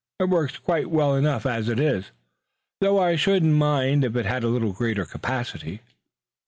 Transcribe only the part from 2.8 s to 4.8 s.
I shouldn't mind if it had a little